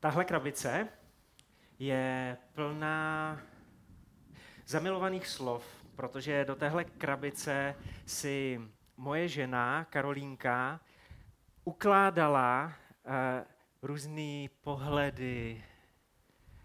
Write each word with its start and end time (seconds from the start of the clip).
Tahle 0.00 0.24
krabice 0.24 0.88
je 1.78 2.36
plná 2.54 3.40
zamilovaných 4.66 5.26
slov, 5.26 5.64
protože 5.96 6.44
do 6.44 6.54
téhle 6.54 6.84
krabice 6.84 7.74
si 8.06 8.60
moje 8.96 9.28
žena, 9.28 9.84
Karolínka, 9.84 10.80
ukládala 11.64 12.64
uh, 12.64 13.12
různé 13.82 14.48
pohledy, 14.60 15.64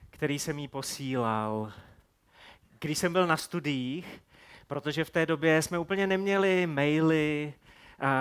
který 0.10 0.40
jsem 0.40 0.60
jí 0.60 0.68
posílal. 0.68 1.74
Když 2.80 2.98
jsem 2.98 3.14
byl 3.14 3.28
na 3.28 3.38
studiích, 3.38 4.22
protože 4.68 5.04
v 5.04 5.10
té 5.10 5.26
době 5.26 5.62
jsme 5.62 5.80
úplně 5.80 6.08
neměli 6.08 6.68
maily, 6.68 7.54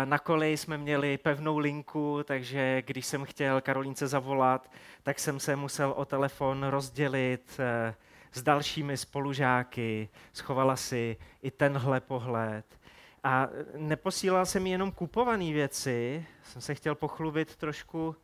na 0.04 0.18
koleji 0.18 0.56
jsme 0.56 0.78
měli 0.78 1.18
pevnou 1.18 1.58
linku, 1.58 2.20
takže 2.24 2.82
když 2.82 3.06
jsem 3.06 3.24
chtěl 3.24 3.60
Karolínce 3.60 4.08
zavolat, 4.08 4.70
tak 5.02 5.18
jsem 5.18 5.40
se 5.40 5.56
musel 5.56 5.90
o 5.96 6.04
telefon 6.04 6.62
rozdělit 6.62 7.56
eh, 7.58 7.94
s 8.32 8.42
dalšími 8.42 8.96
spolužáky. 8.96 10.08
Schovala 10.32 10.76
si 10.76 11.16
i 11.42 11.50
tenhle 11.50 12.00
pohled. 12.00 12.64
A 13.24 13.48
neposílal 13.76 14.46
jsem 14.46 14.66
jenom 14.66 14.92
kupované 14.92 15.52
věci, 15.52 16.26
jsem 16.42 16.62
se 16.62 16.74
chtěl 16.74 16.94
pochlubit 16.94 17.56
trošku, 17.56 18.16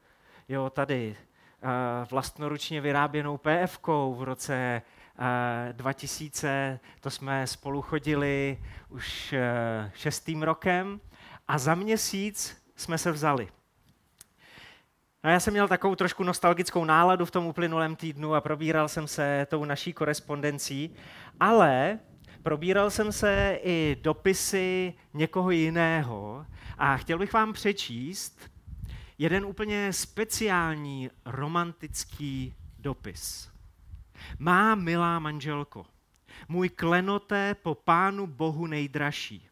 jo, 0.48 0.70
tady, 0.70 1.16
eh, 1.16 1.66
vlastnoručně 2.10 2.80
vyráběnou 2.80 3.38
pf 3.38 3.78
v 4.14 4.22
roce 4.22 4.82
2000, 5.72 6.48
eh, 6.48 6.80
to 7.00 7.10
jsme 7.10 7.46
spolu 7.46 7.82
chodili 7.82 8.58
už 8.88 9.34
šestým 9.94 10.42
rokem 10.42 11.00
a 11.48 11.58
za 11.58 11.74
měsíc 11.74 12.62
jsme 12.76 12.98
se 12.98 13.12
vzali. 13.12 13.48
No 15.24 15.30
já 15.30 15.40
jsem 15.40 15.52
měl 15.52 15.68
takovou 15.68 15.94
trošku 15.94 16.24
nostalgickou 16.24 16.84
náladu 16.84 17.26
v 17.26 17.30
tom 17.30 17.46
uplynulém 17.46 17.96
týdnu 17.96 18.34
a 18.34 18.40
probíral 18.40 18.88
jsem 18.88 19.08
se 19.08 19.46
tou 19.50 19.64
naší 19.64 19.92
korespondencí, 19.92 20.94
ale 21.40 21.98
probíral 22.42 22.90
jsem 22.90 23.12
se 23.12 23.58
i 23.62 23.96
dopisy 24.02 24.94
někoho 25.14 25.50
jiného 25.50 26.46
a 26.78 26.96
chtěl 26.96 27.18
bych 27.18 27.32
vám 27.32 27.52
přečíst 27.52 28.50
jeden 29.18 29.44
úplně 29.44 29.92
speciální 29.92 31.10
romantický 31.24 32.54
dopis. 32.78 33.50
Má 34.38 34.74
milá 34.74 35.18
manželko, 35.18 35.86
můj 36.48 36.68
klenoté 36.68 37.54
po 37.54 37.74
pánu 37.74 38.26
Bohu 38.26 38.66
nejdražší. 38.66 39.47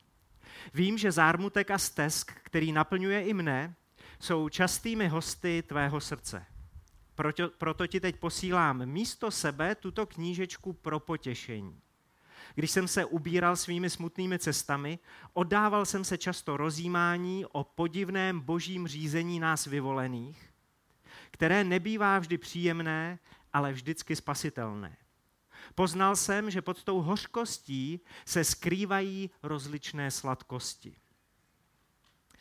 Vím, 0.75 0.99
že 0.99 1.13
zármutek 1.13 1.71
a 1.71 1.79
stesk, 1.79 2.33
který 2.43 2.73
naplňuje 2.73 3.23
i 3.23 3.35
mne, 3.35 3.75
jsou 4.21 4.49
častými 4.49 5.09
hosty 5.09 5.63
tvého 5.67 6.01
srdce. 6.01 6.47
Proto, 7.15 7.49
proto 7.59 7.87
ti 7.87 8.01
teď 8.01 8.17
posílám 8.17 8.87
místo 8.87 9.31
sebe 9.31 9.75
tuto 9.75 10.07
knížečku 10.07 10.73
pro 10.73 11.01
potěšení. 11.01 11.81
Když 12.55 12.71
jsem 12.71 12.89
se 12.89 13.05
ubíral 13.05 13.57
svými 13.57 13.91
smutnými 13.91 14.39
cestami, 14.39 14.99
oddával 15.33 15.87
jsem 15.87 16.05
se 16.05 16.19
často 16.19 16.57
rozjímání 16.57 17.47
o 17.53 17.65
podivném 17.65 18.41
božím 18.41 18.89
řízení 18.89 19.41
nás 19.41 19.67
vyvolených, 19.67 20.51
které 21.31 21.65
nebývá 21.65 22.19
vždy 22.19 22.39
příjemné, 22.39 23.19
ale 23.53 23.73
vždycky 23.73 24.17
spasitelné. 24.17 24.97
Poznal 25.75 26.17
jsem, 26.17 26.51
že 26.51 26.63
pod 26.63 26.85
tou 26.85 27.01
hořkostí 27.01 28.01
se 28.25 28.45
skrývají 28.45 29.31
rozličné 29.43 30.11
sladkosti. 30.11 30.97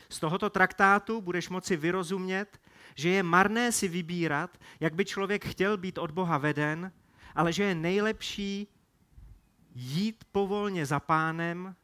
Z 0.09 0.19
tohoto 0.19 0.49
traktátu 0.49 1.21
budeš 1.21 1.49
moci 1.49 1.77
vyrozumět, 1.77 2.61
že 2.95 3.09
je 3.09 3.23
marné 3.23 3.71
si 3.71 3.87
vybírat, 3.87 4.57
jak 4.79 4.95
by 4.95 5.05
člověk 5.05 5.45
chtěl 5.45 5.77
být 5.77 5.97
od 5.97 6.11
Boha 6.11 6.37
veden, 6.37 6.91
ale 7.35 7.53
že 7.53 7.63
je 7.63 7.75
nejlepší 7.75 8.67
jít 9.75 10.23
povolně 10.31 10.85
za 10.85 10.99
pánem, 10.99 11.75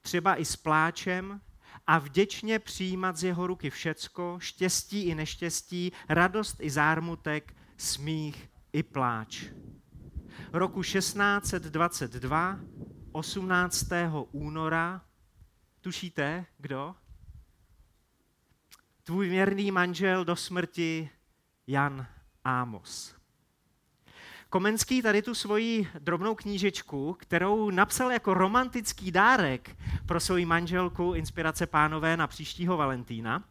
třeba 0.00 0.36
i 0.36 0.44
s 0.44 0.56
pláčem, 0.56 1.40
a 1.86 1.98
vděčně 1.98 2.58
přijímat 2.58 3.16
z 3.16 3.24
jeho 3.24 3.46
ruky 3.46 3.70
všecko, 3.70 4.36
štěstí 4.40 5.02
i 5.02 5.14
neštěstí, 5.14 5.92
radost 6.08 6.56
i 6.60 6.70
zármutek, 6.70 7.54
smích 7.76 8.50
i 8.72 8.82
pláč 8.82 9.44
roku 10.52 10.82
1622, 10.82 12.60
18. 13.12 13.86
února, 14.32 15.02
tušíte, 15.80 16.44
kdo? 16.58 16.94
Tvůj 19.04 19.28
věrný 19.28 19.70
manžel 19.70 20.24
do 20.24 20.36
smrti 20.36 21.10
Jan 21.66 22.06
Ámos. 22.44 23.16
Komenský 24.48 25.02
tady 25.02 25.22
tu 25.22 25.34
svoji 25.34 25.88
drobnou 25.98 26.34
knížečku, 26.34 27.16
kterou 27.20 27.70
napsal 27.70 28.12
jako 28.12 28.34
romantický 28.34 29.10
dárek 29.10 29.76
pro 30.06 30.20
svoji 30.20 30.46
manželku 30.46 31.12
Inspirace 31.14 31.66
pánové 31.66 32.16
na 32.16 32.26
příštího 32.26 32.76
Valentína, 32.76 33.44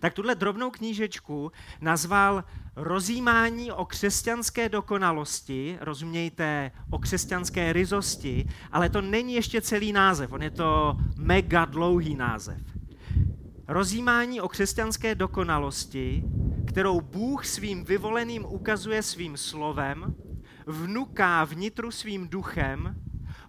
tak 0.00 0.14
tuhle 0.14 0.34
drobnou 0.34 0.70
knížečku 0.70 1.52
nazval 1.80 2.44
Rozímání 2.80 3.72
o 3.72 3.84
křesťanské 3.84 4.68
dokonalosti, 4.68 5.78
rozumějte, 5.80 6.70
o 6.90 6.98
křesťanské 6.98 7.72
ryzosti, 7.72 8.48
ale 8.72 8.88
to 8.88 9.00
není 9.00 9.34
ještě 9.34 9.60
celý 9.60 9.92
název, 9.92 10.32
on 10.32 10.42
je 10.42 10.50
to 10.50 10.96
mega 11.16 11.64
dlouhý 11.64 12.14
název. 12.14 12.60
Rozímání 13.68 14.40
o 14.40 14.48
křesťanské 14.48 15.14
dokonalosti, 15.14 16.24
kterou 16.66 17.00
Bůh 17.00 17.46
svým 17.46 17.84
vyvoleným 17.84 18.44
ukazuje 18.44 19.02
svým 19.02 19.36
slovem, 19.36 20.14
vnuká 20.66 21.44
vnitru 21.44 21.90
svým 21.90 22.28
duchem, 22.28 22.96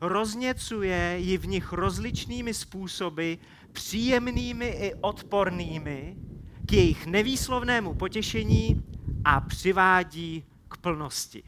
rozněcuje 0.02 1.16
ji 1.20 1.38
v 1.38 1.48
nich 1.48 1.74
rozličnými 1.74 2.54
způsoby, 2.54 3.34
příjemnými 3.72 4.68
i 4.68 4.94
odpornými, 5.02 6.18
k 6.70 6.74
jejich 6.74 7.06
nevýslovnému 7.06 7.94
potěšení 7.94 8.84
a 9.26 9.42
přivádí 9.42 10.46
k 10.68 10.78
plnosti. 10.78 11.44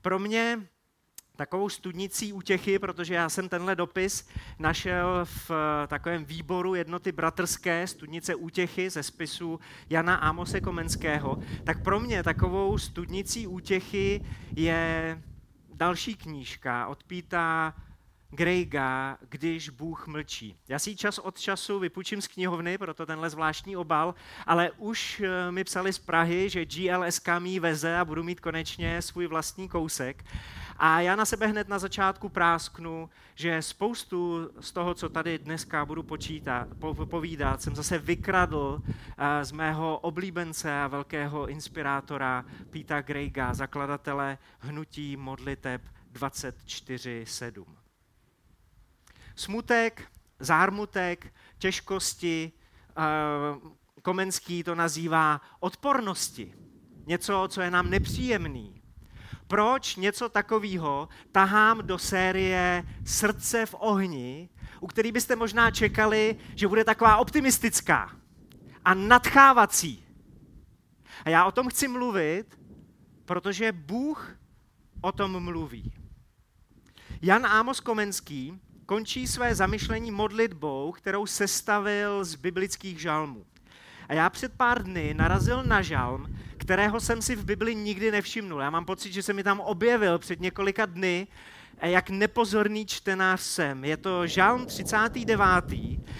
Pro 0.00 0.18
mě 0.18 0.68
takovou 1.36 1.68
studnicí 1.68 2.32
útěchy, 2.32 2.78
protože 2.78 3.14
já 3.14 3.28
jsem 3.28 3.48
tenhle 3.48 3.76
dopis 3.76 4.28
našel 4.58 5.20
v 5.24 5.50
takovém 5.86 6.24
výboru 6.24 6.74
jednoty 6.74 7.12
bratrské, 7.12 7.86
studnice 7.86 8.34
útěchy 8.34 8.90
ze 8.90 9.02
spisu 9.02 9.60
Jana 9.90 10.16
Ámose 10.16 10.60
Komenského, 10.60 11.38
tak 11.64 11.82
pro 11.82 12.00
mě 12.00 12.22
takovou 12.22 12.78
studnicí 12.78 13.46
útěchy 13.46 14.24
je 14.56 15.22
další 15.74 16.14
knížka 16.14 16.86
od 16.86 17.04
Píta 17.04 17.74
Grejga, 18.32 19.18
když 19.28 19.68
Bůh 19.68 20.06
mlčí. 20.06 20.56
Já 20.68 20.78
si 20.78 20.96
čas 20.96 21.18
od 21.18 21.40
času 21.40 21.78
vypůjčím 21.78 22.22
z 22.22 22.28
knihovny, 22.28 22.78
proto 22.78 23.06
tenhle 23.06 23.30
zvláštní 23.30 23.76
obal, 23.76 24.14
ale 24.46 24.70
už 24.70 25.20
eh, 25.20 25.52
mi 25.52 25.64
psali 25.64 25.92
z 25.92 25.98
Prahy, 25.98 26.50
že 26.50 26.64
GLSK 26.64 27.28
mi 27.38 27.60
veze 27.60 27.98
a 27.98 28.04
budu 28.04 28.22
mít 28.22 28.40
konečně 28.40 29.02
svůj 29.02 29.26
vlastní 29.26 29.68
kousek. 29.68 30.24
A 30.76 31.00
já 31.00 31.16
na 31.16 31.24
sebe 31.24 31.46
hned 31.46 31.68
na 31.68 31.78
začátku 31.78 32.28
prásknu, 32.28 33.10
že 33.34 33.62
spoustu 33.62 34.50
z 34.60 34.72
toho, 34.72 34.94
co 34.94 35.08
tady 35.08 35.38
dneska 35.38 35.84
budu 35.84 36.02
počítat, 36.02 36.68
povídat, 37.04 37.62
jsem 37.62 37.76
zase 37.76 37.98
vykradl 37.98 38.82
eh, 38.86 39.44
z 39.44 39.52
mého 39.52 39.98
oblíbence 39.98 40.80
a 40.80 40.86
velkého 40.86 41.46
inspirátora 41.48 42.44
Pita 42.70 43.00
Grejga, 43.00 43.54
zakladatele 43.54 44.38
hnutí 44.60 45.16
modliteb 45.16 45.82
24.7 46.12 47.79
smutek, 49.40 50.02
zármutek, 50.38 51.34
těžkosti, 51.58 52.52
eh, 52.90 53.80
Komenský 54.02 54.64
to 54.64 54.74
nazývá 54.74 55.40
odpornosti. 55.60 56.54
Něco, 57.06 57.48
co 57.48 57.60
je 57.60 57.70
nám 57.70 57.90
nepříjemný. 57.90 58.82
Proč 59.46 59.96
něco 59.96 60.28
takového 60.28 61.08
tahám 61.32 61.86
do 61.86 61.98
série 61.98 62.84
Srdce 63.04 63.66
v 63.66 63.74
ohni, 63.78 64.48
u 64.80 64.86
který 64.86 65.12
byste 65.12 65.36
možná 65.36 65.70
čekali, 65.70 66.36
že 66.54 66.68
bude 66.68 66.84
taková 66.84 67.16
optimistická 67.16 68.16
a 68.84 68.94
nadchávací. 68.94 70.04
A 71.24 71.30
já 71.30 71.44
o 71.44 71.52
tom 71.52 71.68
chci 71.68 71.88
mluvit, 71.88 72.58
protože 73.24 73.72
Bůh 73.72 74.36
o 75.00 75.12
tom 75.12 75.44
mluví. 75.44 75.92
Jan 77.22 77.46
Ámos 77.46 77.80
Komenský 77.80 78.60
končí 78.90 79.26
své 79.26 79.54
zamyšlení 79.54 80.10
modlitbou, 80.10 80.92
kterou 80.92 81.26
sestavil 81.26 82.24
z 82.24 82.34
biblických 82.34 83.00
žalmů. 83.00 83.44
A 84.08 84.14
já 84.14 84.30
před 84.30 84.52
pár 84.52 84.82
dny 84.82 85.14
narazil 85.14 85.62
na 85.64 85.82
žalm, 85.82 86.36
kterého 86.56 87.00
jsem 87.00 87.22
si 87.22 87.36
v 87.36 87.44
Bibli 87.44 87.74
nikdy 87.74 88.10
nevšimnul. 88.10 88.60
Já 88.60 88.70
mám 88.70 88.84
pocit, 88.84 89.12
že 89.12 89.22
se 89.22 89.32
mi 89.32 89.42
tam 89.42 89.60
objevil 89.60 90.18
před 90.18 90.40
několika 90.40 90.86
dny 90.86 91.26
jak 91.82 92.10
nepozorný 92.10 92.86
čtenář 92.86 93.40
jsem. 93.40 93.84
Je 93.84 93.96
to 93.96 94.26
žálm 94.26 94.66
39., 94.66 95.46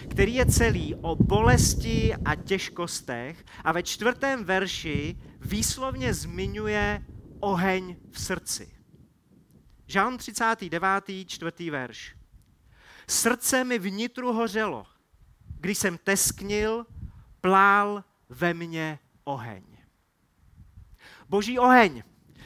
který 0.08 0.34
je 0.34 0.46
celý 0.46 0.94
o 0.94 1.17
bolesti 1.17 2.14
a 2.25 2.34
těžkostech 2.34 3.44
a 3.64 3.72
ve 3.72 3.82
čtvrtém 3.82 4.44
verši 4.44 5.17
výslovně 5.40 6.14
zmiňuje 6.14 7.02
oheň 7.40 7.96
v 8.11 8.20
srdci. 8.20 8.69
Žálm 9.87 10.19
39., 10.19 11.05
čtvrtý 11.26 11.70
verš. 11.70 12.19
Srdce 13.11 13.65
mi 13.65 13.79
vnitru 13.79 14.33
hořelo, 14.33 14.87
když 15.61 15.79
jsem 15.79 15.99
tesknil, 15.99 16.87
plál 17.41 18.05
ve 18.29 18.55
mně 18.55 18.99
oheň. 19.25 19.62
Boží 21.29 21.59
oheň. 21.59 22.03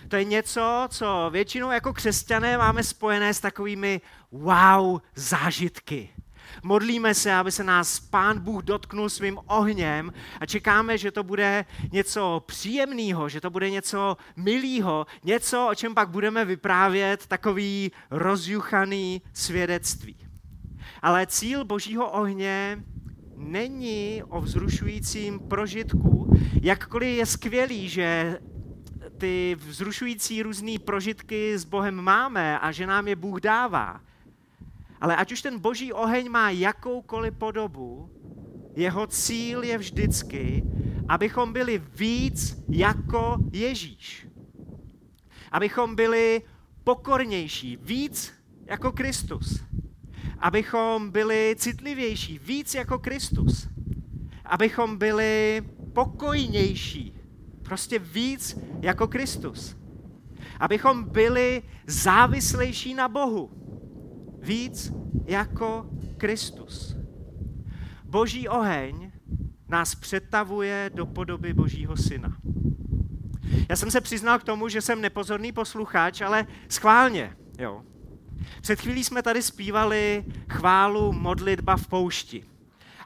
To 0.08 0.16
je 0.16 0.24
něco, 0.24 0.88
co 0.90 1.30
většinou 1.32 1.70
jako 1.70 1.92
křesťané 1.92 2.58
máme 2.58 2.82
spojené 2.82 3.34
s 3.34 3.40
takovými 3.40 4.00
wow 4.30 5.00
zážitky. 5.14 6.10
Modlíme 6.62 7.14
se, 7.14 7.34
aby 7.34 7.52
se 7.52 7.64
nás 7.64 8.00
Pán 8.00 8.38
Bůh 8.40 8.62
dotknul 8.62 9.10
svým 9.10 9.38
ohněm 9.46 10.12
a 10.40 10.46
čekáme, 10.46 10.98
že 10.98 11.10
to 11.10 11.22
bude 11.22 11.64
něco 11.92 12.42
příjemného, 12.46 13.28
že 13.28 13.40
to 13.40 13.50
bude 13.50 13.70
něco 13.70 14.16
milého, 14.36 15.06
něco, 15.24 15.68
o 15.70 15.74
čem 15.74 15.94
pak 15.94 16.08
budeme 16.08 16.44
vyprávět, 16.44 17.26
takový 17.26 17.92
rozjuchaný 18.10 19.22
svědectví. 19.32 20.23
Ale 21.02 21.26
cíl 21.26 21.64
Božího 21.64 22.10
ohně 22.10 22.84
není 23.36 24.22
o 24.28 24.40
vzrušujícím 24.40 25.40
prožitku. 25.40 26.30
Jakkoliv 26.62 27.18
je 27.18 27.26
skvělý, 27.26 27.88
že 27.88 28.38
ty 29.18 29.56
vzrušující 29.58 30.42
různé 30.42 30.78
prožitky 30.84 31.58
s 31.58 31.64
Bohem 31.64 31.94
máme 31.94 32.58
a 32.58 32.72
že 32.72 32.86
nám 32.86 33.08
je 33.08 33.16
Bůh 33.16 33.40
dává. 33.40 34.00
Ale 35.00 35.16
ať 35.16 35.32
už 35.32 35.42
ten 35.42 35.58
boží 35.58 35.92
oheň 35.92 36.30
má 36.30 36.50
jakoukoliv 36.50 37.34
podobu, 37.34 38.10
jeho 38.76 39.06
cíl 39.06 39.62
je 39.62 39.78
vždycky, 39.78 40.62
abychom 41.08 41.52
byli 41.52 41.82
víc 41.94 42.64
jako 42.68 43.36
Ježíš. 43.52 44.26
Abychom 45.52 45.96
byli 45.96 46.42
pokornější, 46.84 47.78
víc 47.82 48.34
jako 48.66 48.92
Kristus. 48.92 49.64
Abychom 50.38 51.10
byli 51.10 51.56
citlivější, 51.58 52.38
víc 52.38 52.74
jako 52.74 52.98
Kristus. 52.98 53.68
Abychom 54.44 54.98
byli 54.98 55.62
pokojnější, 55.92 57.16
prostě 57.62 57.98
víc 57.98 58.58
jako 58.80 59.08
Kristus. 59.08 59.76
Abychom 60.60 61.04
byli 61.04 61.62
závislejší 61.86 62.94
na 62.94 63.08
Bohu, 63.08 63.50
víc 64.42 64.92
jako 65.24 65.86
Kristus. 66.16 66.96
Boží 68.04 68.48
oheň 68.48 69.12
nás 69.68 69.94
přetavuje 69.94 70.90
do 70.94 71.06
podoby 71.06 71.54
Božího 71.54 71.96
syna. 71.96 72.36
Já 73.68 73.76
jsem 73.76 73.90
se 73.90 74.00
přiznal 74.00 74.38
k 74.38 74.44
tomu, 74.44 74.68
že 74.68 74.80
jsem 74.80 75.00
nepozorný 75.00 75.52
posluchač, 75.52 76.20
ale 76.20 76.46
schválně, 76.68 77.36
jo. 77.58 77.82
Před 78.60 78.80
chvílí 78.80 79.04
jsme 79.04 79.22
tady 79.22 79.42
zpívali 79.42 80.24
chválu 80.50 81.12
modlitba 81.12 81.76
v 81.76 81.86
poušti. 81.86 82.44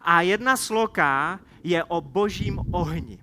A 0.02 0.20
jedna 0.20 0.56
sloka 0.56 1.40
je 1.64 1.84
o 1.84 2.00
božím 2.00 2.60
ohni. 2.70 3.18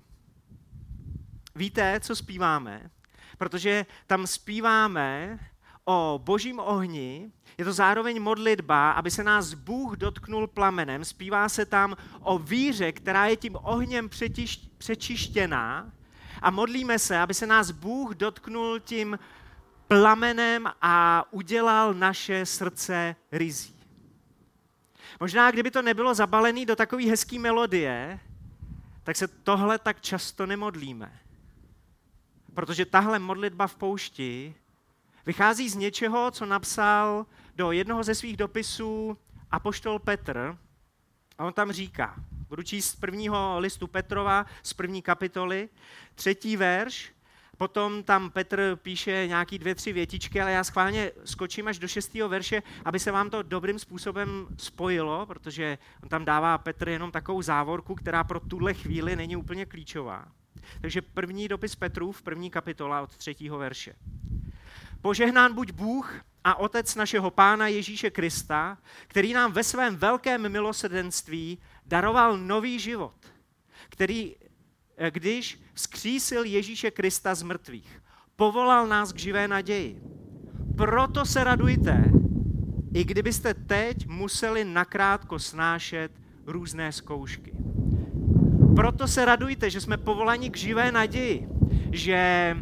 Víte, 1.54 2.00
co 2.00 2.16
zpíváme? 2.16 2.90
Protože 3.38 3.86
tam 4.06 4.26
zpíváme 4.26 5.38
o 5.84 6.20
božím 6.24 6.58
ohni, 6.58 7.30
je 7.58 7.64
to 7.64 7.72
zároveň 7.72 8.22
modlitba, 8.22 8.90
aby 8.90 9.10
se 9.10 9.24
nás 9.24 9.54
Bůh 9.54 9.96
dotknul 9.96 10.46
plamenem. 10.46 11.04
Zpívá 11.04 11.48
se 11.48 11.66
tam 11.66 11.96
o 12.20 12.38
víře, 12.38 12.92
která 12.92 13.26
je 13.26 13.36
tím 13.36 13.56
ohněm 13.62 14.08
přetiš, 14.08 14.56
přečištěná 14.78 15.92
a 16.42 16.50
modlíme 16.50 16.98
se, 16.98 17.18
aby 17.18 17.34
se 17.34 17.46
nás 17.46 17.70
Bůh 17.70 18.14
dotknul 18.14 18.80
tím 18.80 19.18
plamenem 19.88 20.68
a 20.82 21.24
udělal 21.30 21.94
naše 21.94 22.46
srdce 22.46 23.16
rizí. 23.32 23.76
Možná, 25.20 25.50
kdyby 25.50 25.70
to 25.70 25.82
nebylo 25.82 26.14
zabalené 26.14 26.66
do 26.66 26.76
takové 26.76 27.04
hezké 27.04 27.38
melodie, 27.38 28.20
tak 29.02 29.16
se 29.16 29.28
tohle 29.28 29.78
tak 29.78 30.00
často 30.00 30.46
nemodlíme. 30.46 31.20
Protože 32.54 32.84
tahle 32.84 33.18
modlitba 33.18 33.66
v 33.66 33.74
poušti 33.74 34.54
vychází 35.26 35.68
z 35.68 35.74
něčeho, 35.74 36.30
co 36.30 36.46
napsal 36.46 37.26
do 37.56 37.72
jednoho 37.72 38.02
ze 38.02 38.14
svých 38.14 38.36
dopisů 38.36 39.18
apoštol 39.50 39.98
Petr. 39.98 40.58
A 41.38 41.44
on 41.44 41.52
tam 41.52 41.72
říká, 41.72 42.14
budu 42.48 42.62
číst 42.62 42.90
z 42.90 42.96
prvního 42.96 43.58
listu 43.58 43.86
Petrova, 43.86 44.46
z 44.62 44.72
první 44.72 45.02
kapitoly, 45.02 45.68
třetí 46.14 46.56
verš, 46.56 47.12
Potom 47.58 48.02
tam 48.02 48.30
Petr 48.30 48.78
píše 48.82 49.26
nějaký 49.26 49.58
dvě, 49.58 49.74
tři 49.74 49.92
větičky, 49.92 50.40
ale 50.40 50.52
já 50.52 50.64
schválně 50.64 51.12
skočím 51.24 51.68
až 51.68 51.78
do 51.78 51.88
šestého 51.88 52.28
verše, 52.28 52.62
aby 52.84 52.98
se 52.98 53.12
vám 53.12 53.30
to 53.30 53.42
dobrým 53.42 53.78
způsobem 53.78 54.46
spojilo, 54.58 55.26
protože 55.26 55.78
on 56.02 56.08
tam 56.08 56.24
dává 56.24 56.58
Petr 56.58 56.88
jenom 56.88 57.10
takovou 57.10 57.42
závorku, 57.42 57.94
která 57.94 58.24
pro 58.24 58.40
tuhle 58.40 58.74
chvíli 58.74 59.16
není 59.16 59.36
úplně 59.36 59.66
klíčová. 59.66 60.26
Takže 60.80 61.02
první 61.02 61.48
dopis 61.48 61.74
Petrův, 61.74 62.22
první 62.22 62.50
kapitola 62.50 63.00
od 63.00 63.16
třetího 63.16 63.58
verše. 63.58 63.94
Požehnán 65.00 65.54
buď 65.54 65.72
Bůh 65.72 66.14
a 66.44 66.54
Otec 66.54 66.94
našeho 66.94 67.30
Pána 67.30 67.66
Ježíše 67.66 68.10
Krista, 68.10 68.78
který 69.06 69.32
nám 69.32 69.52
ve 69.52 69.64
svém 69.64 69.96
velkém 69.96 70.48
milosrdenství 70.52 71.58
daroval 71.86 72.38
nový 72.38 72.78
život, 72.78 73.14
který, 73.88 74.36
když 75.10 75.60
vzkřísil 75.74 76.44
Ježíše 76.44 76.90
Krista 76.90 77.34
z 77.34 77.42
mrtvých, 77.42 78.02
povolal 78.36 78.86
nás 78.86 79.12
k 79.12 79.18
živé 79.18 79.48
naději. 79.48 80.00
Proto 80.76 81.24
se 81.24 81.44
radujte, 81.44 82.04
i 82.94 83.04
kdybyste 83.04 83.54
teď 83.54 84.06
museli 84.06 84.64
nakrátko 84.64 85.38
snášet 85.38 86.12
různé 86.46 86.92
zkoušky. 86.92 87.52
Proto 88.76 89.08
se 89.08 89.24
radujte, 89.24 89.70
že 89.70 89.80
jsme 89.80 89.96
povolani 89.96 90.50
k 90.50 90.56
živé 90.56 90.92
naději, 90.92 91.48
že 91.92 92.56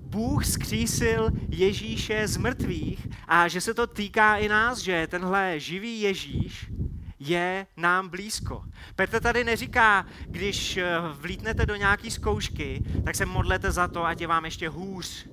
Bůh 0.00 0.44
skřísil 0.44 1.30
Ježíše 1.48 2.28
z 2.28 2.36
mrtvých 2.36 3.06
a 3.28 3.48
že 3.48 3.60
se 3.60 3.74
to 3.74 3.86
týká 3.86 4.36
i 4.36 4.48
nás, 4.48 4.78
že 4.78 5.06
tenhle 5.10 5.60
živý 5.60 6.00
Ježíš 6.00 6.75
je 7.18 7.66
nám 7.76 8.08
blízko. 8.08 8.64
Petr 8.96 9.20
tady 9.20 9.44
neříká, 9.44 10.06
když 10.26 10.76
eh, 10.76 10.86
vlítnete 11.12 11.66
do 11.66 11.76
nějaké 11.76 12.10
zkoušky, 12.10 12.84
tak 13.04 13.14
se 13.14 13.26
modlete 13.26 13.72
za 13.72 13.88
to, 13.88 14.04
ať 14.04 14.20
je 14.20 14.26
vám 14.26 14.44
ještě 14.44 14.68
hůř 14.68 15.26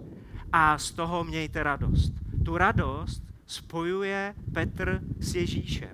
a 0.51 0.77
z 0.77 0.91
toho 0.91 1.23
mějte 1.23 1.63
radost. 1.63 2.13
Tu 2.45 2.57
radost 2.57 3.23
spojuje 3.45 4.35
Petr 4.53 5.01
s 5.19 5.35
Ježíšem. 5.35 5.93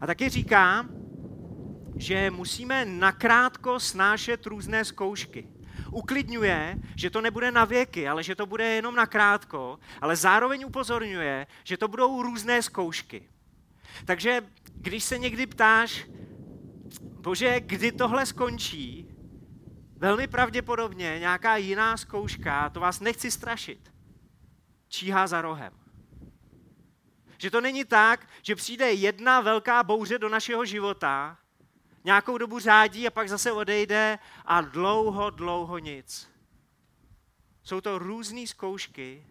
A 0.00 0.06
taky 0.06 0.28
říká, 0.28 0.86
že 1.96 2.30
musíme 2.30 2.84
nakrátko 2.84 3.80
snášet 3.80 4.46
různé 4.46 4.84
zkoušky 4.84 5.48
uklidňuje, 5.90 6.78
že 6.96 7.10
to 7.10 7.20
nebude 7.20 7.50
na 7.50 7.64
věky, 7.64 8.08
ale 8.08 8.22
že 8.22 8.34
to 8.34 8.46
bude 8.46 8.64
jenom 8.64 8.94
na 8.94 9.06
krátko, 9.06 9.78
ale 10.00 10.16
zároveň 10.16 10.64
upozorňuje, 10.66 11.46
že 11.64 11.76
to 11.76 11.88
budou 11.88 12.22
různé 12.22 12.62
zkoušky. 12.62 13.28
Takže 14.04 14.42
když 14.74 15.04
se 15.04 15.18
někdy 15.18 15.46
ptáš, 15.46 16.06
bože, 17.00 17.60
kdy 17.60 17.92
tohle 17.92 18.26
skončí, 18.26 19.08
velmi 19.96 20.26
pravděpodobně 20.26 21.16
nějaká 21.18 21.56
jiná 21.56 21.96
zkouška, 21.96 22.70
to 22.70 22.80
vás 22.80 23.00
nechci 23.00 23.30
strašit, 23.30 23.92
číhá 24.88 25.26
za 25.26 25.42
rohem. 25.42 25.72
Že 27.38 27.50
to 27.50 27.60
není 27.60 27.84
tak, 27.84 28.28
že 28.42 28.54
přijde 28.54 28.92
jedna 28.92 29.40
velká 29.40 29.82
bouře 29.82 30.18
do 30.18 30.28
našeho 30.28 30.64
života 30.64 31.38
nějakou 32.04 32.38
dobu 32.38 32.58
řádí 32.58 33.06
a 33.06 33.10
pak 33.10 33.28
zase 33.28 33.52
odejde 33.52 34.18
a 34.44 34.60
dlouho, 34.60 35.30
dlouho 35.30 35.78
nic. 35.78 36.30
Jsou 37.62 37.80
to 37.80 37.98
různé 37.98 38.46
zkoušky, 38.46 39.26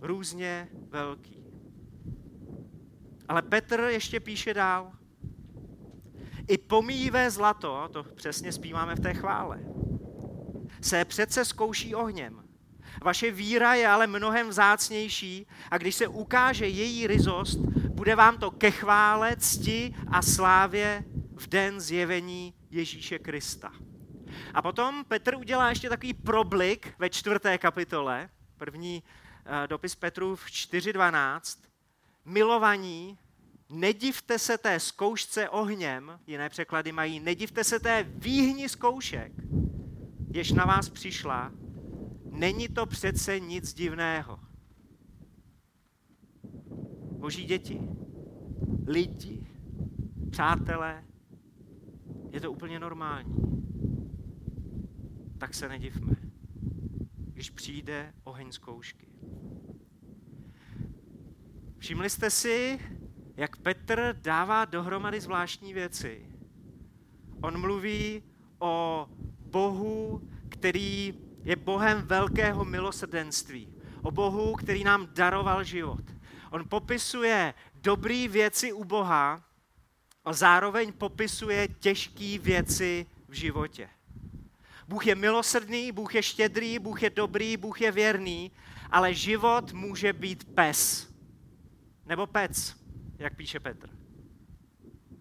různě 0.00 0.68
velký. 0.72 1.45
Ale 3.28 3.42
Petr 3.42 3.80
ještě 3.80 4.20
píše 4.20 4.54
dál. 4.54 4.92
I 6.48 6.58
pomíjivé 6.58 7.30
zlato, 7.30 7.88
to 7.92 8.04
přesně 8.04 8.52
zpíváme 8.52 8.94
v 8.94 9.00
té 9.00 9.14
chvále, 9.14 9.60
se 10.80 11.04
přece 11.04 11.44
zkouší 11.44 11.94
ohněm. 11.94 12.42
Vaše 13.04 13.30
víra 13.30 13.74
je 13.74 13.88
ale 13.88 14.06
mnohem 14.06 14.48
vzácnější 14.48 15.46
a 15.70 15.78
když 15.78 15.94
se 15.94 16.06
ukáže 16.06 16.66
její 16.66 17.06
ryzost, 17.06 17.58
bude 17.90 18.14
vám 18.14 18.38
to 18.38 18.50
ke 18.50 18.70
chvále, 18.70 19.36
cti 19.36 19.94
a 20.08 20.22
slávě 20.22 21.04
v 21.36 21.48
den 21.48 21.80
zjevení 21.80 22.54
Ježíše 22.70 23.18
Krista. 23.18 23.72
A 24.54 24.62
potom 24.62 25.04
Petr 25.04 25.34
udělá 25.34 25.68
ještě 25.68 25.88
takový 25.88 26.14
problik 26.14 26.94
ve 26.98 27.10
čtvrté 27.10 27.58
kapitole, 27.58 28.28
první 28.56 29.02
eh, 29.44 29.66
dopis 29.68 29.94
Petru 29.94 30.36
v 30.36 30.46
4.12, 30.46 31.65
milovaní, 32.26 33.18
nedivte 33.70 34.38
se 34.38 34.58
té 34.58 34.80
zkoušce 34.80 35.48
ohněm, 35.48 36.20
jiné 36.26 36.48
překlady 36.48 36.92
mají, 36.92 37.20
nedivte 37.20 37.64
se 37.64 37.80
té 37.80 38.02
výhni 38.02 38.68
zkoušek, 38.68 39.32
jež 40.30 40.52
na 40.52 40.64
vás 40.64 40.88
přišla, 40.88 41.52
není 42.30 42.68
to 42.68 42.86
přece 42.86 43.40
nic 43.40 43.74
divného. 43.74 44.40
Boží 47.18 47.44
děti, 47.44 47.80
lidi, 48.86 49.46
přátelé, 50.30 51.04
je 52.30 52.40
to 52.40 52.52
úplně 52.52 52.80
normální. 52.80 53.36
Tak 55.38 55.54
se 55.54 55.68
nedivme, 55.68 56.16
když 57.16 57.50
přijde 57.50 58.14
oheň 58.24 58.52
zkoušky. 58.52 59.06
Všimli 61.86 62.10
jste 62.10 62.30
si, 62.30 62.80
jak 63.36 63.56
Petr 63.56 64.16
dává 64.20 64.64
dohromady 64.64 65.20
zvláštní 65.20 65.74
věci. 65.74 66.26
On 67.42 67.60
mluví 67.60 68.22
o 68.58 69.06
Bohu, 69.40 70.28
který 70.48 71.14
je 71.44 71.56
Bohem 71.56 72.02
velkého 72.02 72.64
milosrdenství. 72.64 73.74
O 74.02 74.10
Bohu, 74.10 74.54
který 74.54 74.84
nám 74.84 75.08
daroval 75.14 75.64
život. 75.64 76.02
On 76.50 76.68
popisuje 76.68 77.54
dobré 77.74 78.28
věci 78.28 78.72
u 78.72 78.84
Boha 78.84 79.44
a 80.24 80.32
zároveň 80.32 80.92
popisuje 80.92 81.68
těžké 81.68 82.38
věci 82.38 83.06
v 83.28 83.32
životě. 83.32 83.88
Bůh 84.88 85.06
je 85.06 85.14
milosrdný, 85.14 85.92
Bůh 85.92 86.14
je 86.14 86.22
štědrý, 86.22 86.78
Bůh 86.78 87.02
je 87.02 87.10
dobrý, 87.10 87.56
Bůh 87.56 87.80
je 87.80 87.92
věrný, 87.92 88.52
ale 88.90 89.14
život 89.14 89.72
může 89.72 90.12
být 90.12 90.44
pes. 90.54 91.15
Nebo 92.06 92.26
pec, 92.26 92.76
jak 93.18 93.36
píše 93.36 93.60
Petr. 93.60 93.90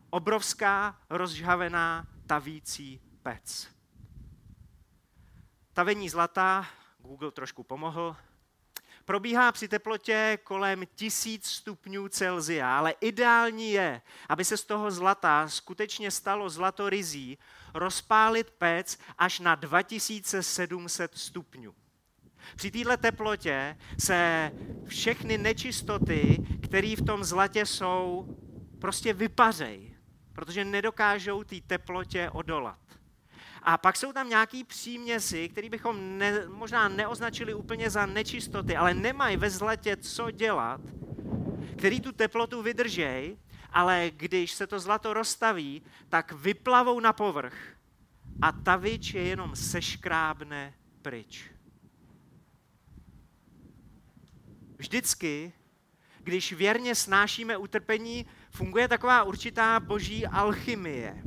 Obrovská, 0.10 1.02
rozžhavená, 1.10 2.08
tavící 2.28 3.02
pec. 3.24 3.68
Tavení 5.74 6.10
zlata, 6.10 6.68
Google 7.00 7.32
trošku 7.32 7.64
pomohl, 7.64 8.16
probíhá 9.06 9.52
při 9.52 9.68
teplotě 9.68 10.40
kolem 10.44 10.84
1000 10.96 11.46
stupňů 11.46 12.08
Celzia, 12.08 12.78
ale 12.78 12.92
ideální 13.02 13.72
je, 13.72 14.02
aby 14.30 14.46
se 14.46 14.58
z 14.58 14.64
toho 14.64 14.92
zlata 14.92 15.48
skutečně 15.50 16.12
stalo 16.12 16.50
zlato 16.50 16.90
rizí, 16.90 17.38
rozpálit 17.74 18.52
pec 18.52 18.98
až 19.18 19.40
na 19.40 19.56
2700 19.56 21.18
stupňů. 21.18 21.76
Při 22.56 22.72
této 22.72 22.98
teplotě 22.98 23.78
se 24.00 24.52
všechny 24.86 25.38
nečistoty, 25.38 26.46
které 26.64 26.96
v 26.96 27.06
tom 27.06 27.24
zlatě 27.24 27.66
jsou, 27.66 28.28
prostě 28.80 29.14
vypařej, 29.14 29.96
protože 30.34 30.66
nedokážou 30.66 31.44
té 31.44 31.56
teplotě 31.68 32.30
odolat. 32.30 32.80
A 33.64 33.78
pak 33.78 33.98
jsou 33.98 34.14
tam 34.14 34.30
nějaký 34.30 34.64
příměsi, 34.64 35.50
které 35.50 35.70
bychom 35.70 36.18
ne, 36.18 36.48
možná 36.48 36.88
neoznačili 36.88 37.54
úplně 37.54 37.90
za 37.90 38.06
nečistoty, 38.06 38.76
ale 38.76 38.94
nemají 38.94 39.38
ve 39.38 39.50
zlatě 39.50 39.98
co 39.98 40.32
dělat, 40.32 40.82
který 41.78 42.02
tu 42.02 42.12
teplotu 42.12 42.62
vydržej, 42.62 43.38
ale 43.72 44.12
když 44.16 44.52
se 44.52 44.68
to 44.68 44.80
zlato 44.80 45.14
rozstaví, 45.14 45.82
tak 46.10 46.32
vyplavou 46.32 47.00
na 47.00 47.14
povrch 47.14 47.76
a 48.42 48.52
tavič 48.52 49.14
je 49.14 49.24
jenom 49.24 49.56
seškrábne 49.56 50.74
pryč. 51.02 51.55
Vždycky, 54.86 55.54
když 56.24 56.54
věrně 56.54 56.96
snášíme 56.96 57.58
utrpení, 57.58 58.26
funguje 58.52 58.88
taková 58.88 59.24
určitá 59.24 59.80
boží 59.80 60.28
alchymie 60.28 61.24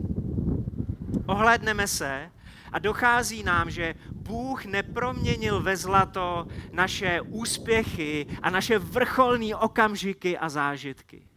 ohlédneme 1.28 1.86
se 1.86 2.30
a 2.72 2.78
dochází 2.78 3.42
nám, 3.42 3.70
že 3.70 3.94
Bůh 4.12 4.64
neproměnil 4.64 5.62
ve 5.62 5.76
zlato 5.76 6.46
naše 6.72 7.20
úspěchy 7.20 8.26
a 8.42 8.50
naše 8.50 8.78
vrcholné 8.78 9.56
okamžiky 9.56 10.38
a 10.38 10.48
zážitky. 10.48 11.28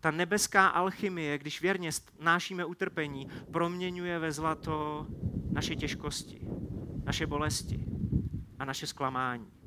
Ta 0.00 0.10
nebeská 0.10 0.66
alchymie, 0.66 1.38
když 1.38 1.60
věrně 1.60 1.90
nášíme 2.20 2.64
utrpení, 2.64 3.28
proměňuje 3.52 4.18
ve 4.18 4.32
zlato 4.32 5.06
naše 5.52 5.76
těžkosti, 5.76 6.40
naše 7.04 7.26
bolesti 7.26 7.84
a 8.58 8.64
naše 8.64 8.86
zklamání. 8.86 9.59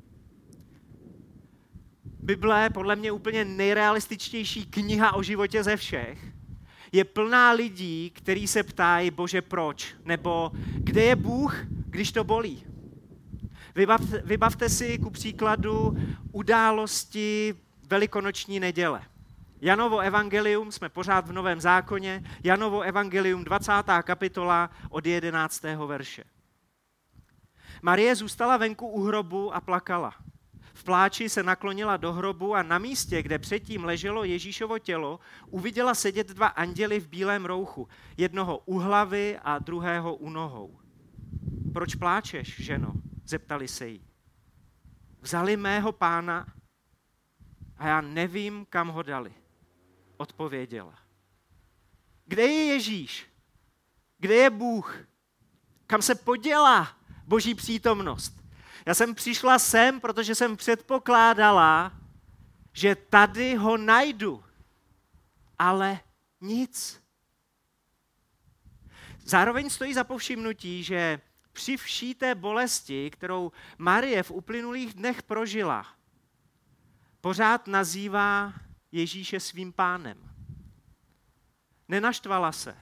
Bible 2.24 2.70
podle 2.70 2.96
mě 2.96 3.12
úplně 3.12 3.44
nejrealističtější 3.44 4.66
kniha 4.66 5.14
o 5.14 5.22
životě 5.22 5.64
ze 5.64 5.76
všech 5.76 6.34
je 6.94 7.04
plná 7.04 7.50
lidí, 7.50 8.10
kteří 8.10 8.46
se 8.46 8.62
ptají, 8.62 9.10
bože, 9.10 9.42
proč? 9.42 9.94
Nebo 10.04 10.50
kde 10.74 11.02
je 11.02 11.16
Bůh, 11.16 11.56
když 11.68 12.12
to 12.12 12.24
bolí? 12.24 12.66
Vybavte, 13.74 14.22
vybavte 14.24 14.68
si 14.68 14.98
ku 14.98 15.10
příkladu 15.10 15.96
události 16.32 17.54
velikonoční 17.86 18.60
neděle. 18.60 19.02
Janovo 19.60 19.98
evangelium, 19.98 20.72
jsme 20.72 20.88
pořád 20.88 21.28
v 21.28 21.32
Novém 21.32 21.60
zákoně, 21.60 22.24
Janovo 22.44 22.80
evangelium 22.80 23.44
20. 23.44 23.72
kapitola 24.02 24.70
od 24.90 25.06
11. 25.06 25.62
verše. 25.86 26.24
Marie 27.82 28.16
zůstala 28.16 28.56
venku 28.56 28.88
u 28.88 29.02
hrobu 29.02 29.54
a 29.54 29.60
plakala. 29.60 30.14
Pláči 30.84 31.28
se 31.28 31.42
naklonila 31.42 31.96
do 31.96 32.12
hrobu 32.12 32.54
a 32.54 32.62
na 32.62 32.78
místě, 32.78 33.22
kde 33.22 33.38
předtím 33.38 33.84
leželo 33.84 34.24
Ježíšovo 34.24 34.78
tělo, 34.78 35.20
uviděla 35.50 35.94
sedět 35.94 36.28
dva 36.28 36.46
anděly 36.46 37.00
v 37.00 37.08
bílém 37.08 37.44
rouchu, 37.44 37.88
jednoho 38.16 38.58
u 38.58 38.78
hlavy 38.78 39.38
a 39.42 39.58
druhého 39.58 40.14
u 40.14 40.30
nohou. 40.30 40.80
Proč 41.72 41.94
pláčeš, 41.94 42.60
ženo? 42.60 42.92
zeptali 43.24 43.68
se 43.68 43.88
jí. 43.88 44.06
Vzali 45.20 45.56
mého 45.56 45.92
pána 45.92 46.46
a 47.76 47.88
já 47.88 48.00
nevím, 48.00 48.66
kam 48.70 48.88
ho 48.88 49.02
dali. 49.02 49.34
Odpověděla. 50.16 50.98
Kde 52.26 52.42
je 52.42 52.64
Ježíš? 52.64 53.26
Kde 54.18 54.34
je 54.34 54.50
Bůh? 54.50 54.96
Kam 55.86 56.02
se 56.02 56.14
poděla 56.14 56.96
boží 57.26 57.54
přítomnost? 57.54 58.43
Já 58.86 58.94
jsem 58.94 59.14
přišla 59.14 59.58
sem, 59.58 60.00
protože 60.00 60.34
jsem 60.34 60.56
předpokládala, 60.56 61.92
že 62.72 62.94
tady 62.94 63.54
ho 63.54 63.76
najdu. 63.76 64.44
Ale 65.58 66.00
nic. 66.40 67.02
Zároveň 69.24 69.70
stojí 69.70 69.94
za 69.94 70.04
povšimnutí, 70.04 70.82
že 70.82 71.20
při 71.52 71.76
vší 71.76 72.14
té 72.14 72.34
bolesti, 72.34 73.10
kterou 73.10 73.52
Marie 73.78 74.22
v 74.22 74.30
uplynulých 74.30 74.94
dnech 74.94 75.22
prožila, 75.22 75.86
pořád 77.20 77.66
nazývá 77.66 78.52
Ježíše 78.92 79.40
svým 79.40 79.72
pánem. 79.72 80.30
Nenaštvala 81.88 82.52
se, 82.52 82.76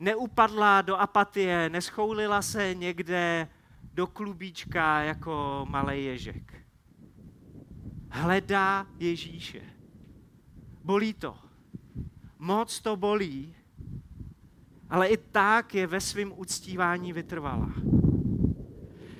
neupadla 0.00 0.82
do 0.82 0.96
apatie, 0.96 1.68
neschoulila 1.68 2.42
se 2.42 2.74
někde 2.74 3.48
do 3.96 4.06
klubíčka 4.06 5.02
jako 5.02 5.66
malý 5.70 6.04
ježek. 6.04 6.54
Hledá 8.10 8.86
Ježíše. 8.98 9.60
Bolí 10.84 11.14
to. 11.14 11.36
Moc 12.38 12.80
to 12.80 12.96
bolí, 12.96 13.56
ale 14.90 15.08
i 15.08 15.16
tak 15.16 15.74
je 15.74 15.86
ve 15.86 16.00
svém 16.00 16.32
uctívání 16.36 17.12
vytrvalá. 17.12 17.72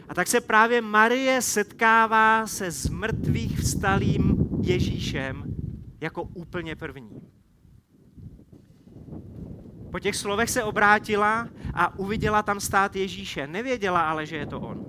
A 0.09 0.15
tak 0.15 0.29
se 0.29 0.41
právě 0.41 0.81
Marie 0.81 1.43
setkává 1.43 2.47
se 2.47 2.71
z 2.71 2.89
mrtvých 2.89 3.61
vstalým 3.61 4.49
Ježíšem 4.63 5.57
jako 6.01 6.23
úplně 6.23 6.77
první. 6.77 7.26
Po 9.93 10.01
těch 10.01 10.17
slovech 10.17 10.51
se 10.51 10.65
obrátila 10.65 11.49
a 11.75 11.99
uviděla 11.99 12.43
tam 12.43 12.61
stát 12.61 12.97
Ježíše. 12.97 13.47
Nevěděla 13.47 14.01
ale, 14.01 14.27
že 14.27 14.37
je 14.37 14.47
to 14.47 14.61
on. 14.61 14.87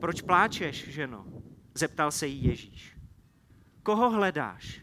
Proč 0.00 0.22
pláčeš, 0.22 0.88
ženo? 0.88 1.24
Zeptal 1.74 2.10
se 2.10 2.26
jí 2.26 2.44
Ježíš. 2.44 2.96
Koho 3.82 4.10
hledáš? 4.10 4.80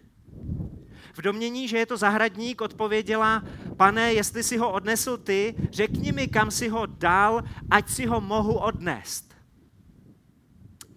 V 1.14 1.22
domění, 1.22 1.68
že 1.68 1.78
je 1.78 1.86
to 1.86 1.98
zahradník, 1.98 2.62
odpověděla, 2.62 3.44
pane, 3.78 4.14
jestli 4.14 4.44
si 4.44 4.58
ho 4.58 4.72
odnesl 4.72 5.18
ty, 5.18 5.56
řekni 5.72 6.12
mi, 6.12 6.28
kam 6.28 6.52
si 6.52 6.70
ho 6.70 6.86
dal, 6.86 7.44
ať 7.70 7.90
si 7.90 8.06
ho 8.06 8.22
mohu 8.22 8.54
odnést. 8.54 9.36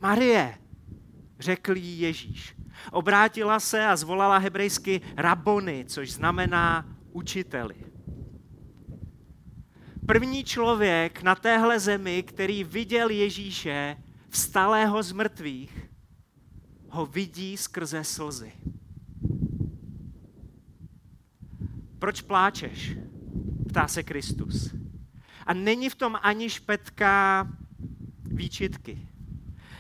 Marie, 0.01 0.59
řekl 1.39 1.77
jí 1.77 2.01
Ježíš. 2.01 2.57
Obrátila 2.93 3.61
se 3.61 3.87
a 3.87 3.97
zvolala 3.97 4.39
hebrejsky 4.39 5.01
rabony, 5.17 5.85
což 5.89 6.13
znamená 6.13 6.87
učiteli 7.13 7.92
první 10.13 10.45
člověk 10.45 11.23
na 11.23 11.35
téhle 11.35 11.81
zemi, 11.81 12.23
který 12.23 12.65
viděl 12.65 13.11
Ježíše 13.11 13.97
vstalého 14.29 15.03
z 15.03 15.13
mrtvých, 15.13 15.91
ho 16.89 17.07
vidí 17.07 17.57
skrze 17.57 18.05
slzy. 18.05 18.53
Proč 21.99 22.21
pláčeš? 22.21 22.97
Ptá 23.69 23.89
se 23.89 24.03
Kristus. 24.03 24.75
A 25.47 25.55
není 25.55 25.89
v 25.89 25.95
tom 25.95 26.19
ani 26.23 26.51
špetka 26.51 27.49
výčitky. 28.25 29.09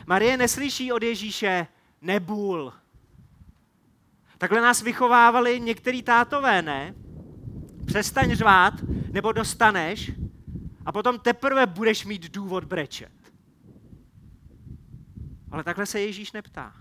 Marie 0.06 0.36
neslyší 0.36 0.92
od 0.92 1.02
Ježíše 1.02 1.66
nebůl. 2.00 2.72
Takhle 4.38 4.60
nás 4.60 4.82
vychovávali 4.82 5.60
některý 5.60 6.02
tátové, 6.02 6.62
ne? 6.62 6.94
Přestaň 7.86 8.34
řvát, 8.34 8.74
nebo 9.12 9.32
dostaneš 9.32 10.21
a 10.86 10.92
potom 10.92 11.18
teprve 11.18 11.66
budeš 11.66 12.04
mít 12.04 12.32
důvod 12.32 12.64
brečet. 12.64 13.32
Ale 15.50 15.64
takhle 15.64 15.86
se 15.86 16.00
Ježíš 16.00 16.32
neptá. 16.32 16.76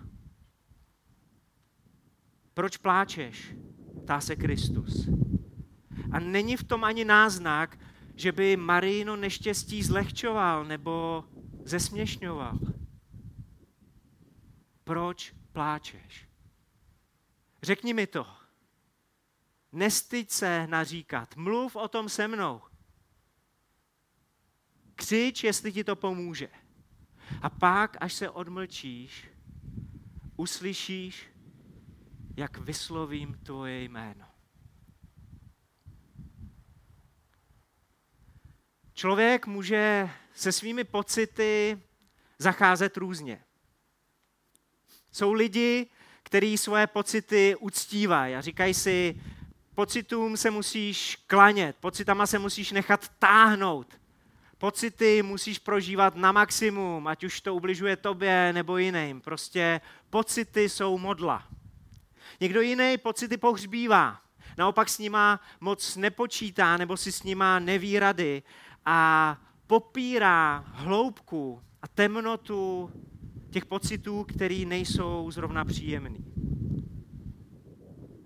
Proč 2.53 2.77
pláčeš? 2.77 3.55
Ptá 4.03 4.21
se 4.21 4.35
Kristus. 4.35 5.09
A 6.11 6.19
není 6.19 6.57
v 6.57 6.63
tom 6.63 6.83
ani 6.83 7.05
náznak, 7.05 7.79
že 8.15 8.31
by 8.31 8.57
Marino 8.57 9.15
neštěstí 9.15 9.83
zlehčoval 9.83 10.65
nebo 10.65 11.25
zesměšňoval. 11.63 12.59
Proč 14.83 15.35
pláčeš? 15.51 16.27
Řekni 17.63 17.93
mi 17.93 18.07
to. 18.07 18.27
Nestyď 19.71 20.29
se 20.29 20.67
naříkat. 20.67 21.35
Mluv 21.35 21.75
o 21.75 21.87
tom 21.87 22.09
se 22.09 22.27
mnou. 22.27 22.61
Křič, 25.01 25.43
jestli 25.43 25.71
ti 25.71 25.83
to 25.83 25.95
pomůže. 25.95 26.49
A 27.41 27.49
pak, 27.49 27.97
až 28.01 28.13
se 28.13 28.29
odmlčíš, 28.29 29.29
uslyšíš, 30.35 31.27
jak 32.37 32.57
vyslovím 32.57 33.33
tvoje 33.43 33.83
jméno. 33.83 34.25
Člověk 38.93 39.47
může 39.47 40.09
se 40.33 40.51
svými 40.51 40.83
pocity 40.83 41.81
zacházet 42.39 42.97
různě. 42.97 43.43
Jsou 45.11 45.33
lidi, 45.33 45.87
kteří 46.23 46.57
svoje 46.57 46.87
pocity 46.87 47.55
uctívají 47.55 48.35
a 48.35 48.41
říkají 48.41 48.73
si, 48.73 49.21
pocitům 49.75 50.37
se 50.37 50.51
musíš 50.51 51.15
klanět, 51.27 51.75
pocitama 51.79 52.27
se 52.27 52.39
musíš 52.39 52.71
nechat 52.71 53.09
táhnout. 53.19 54.00
Pocity 54.61 55.23
musíš 55.23 55.59
prožívat 55.59 56.15
na 56.15 56.31
maximum, 56.31 57.07
ať 57.07 57.23
už 57.23 57.41
to 57.41 57.55
ubližuje 57.55 57.95
tobě 57.95 58.53
nebo 58.53 58.77
jiným. 58.77 59.21
Prostě 59.21 59.81
pocity 60.09 60.69
jsou 60.69 60.97
modla. 60.97 61.47
Někdo 62.39 62.61
jiný 62.61 62.97
pocity 62.97 63.37
pohřbívá. 63.37 64.21
Naopak 64.57 64.89
s 64.89 64.99
nima 64.99 65.39
moc 65.59 65.95
nepočítá 65.95 66.77
nebo 66.77 66.97
si 66.97 67.11
s 67.11 67.23
nima 67.23 67.59
neví 67.59 67.99
rady 67.99 68.43
a 68.85 69.37
popírá 69.67 70.63
hloubku 70.67 71.61
a 71.81 71.87
temnotu 71.87 72.91
těch 73.49 73.65
pocitů, 73.65 74.23
které 74.23 74.63
nejsou 74.65 75.31
zrovna 75.31 75.65
příjemný. 75.65 76.25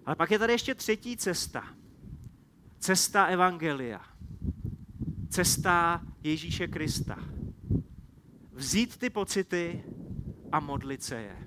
Ale 0.05 0.15
pak 0.15 0.31
je 0.31 0.39
tady 0.39 0.53
ještě 0.53 0.75
třetí 0.75 1.17
cesta. 1.17 1.63
Cesta 2.79 3.25
Evangelia. 3.25 4.14
Cesta 5.29 6.01
Ježíše 6.23 6.67
Krista. 6.67 7.17
Vzít 8.53 8.97
ty 8.97 9.09
pocity 9.09 9.83
a 10.51 10.59
modlit 10.59 11.03
se 11.03 11.15
je. 11.15 11.37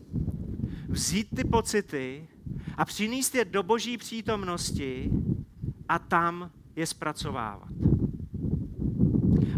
Vzít 0.88 1.28
ty 1.36 1.44
pocity 1.44 2.28
a 2.76 2.84
přinést 2.84 3.34
je 3.34 3.44
do 3.44 3.62
boží 3.62 3.98
přítomnosti 3.98 5.10
a 5.88 5.98
tam 5.98 6.50
je 6.76 6.86
zpracovávat. 6.86 7.68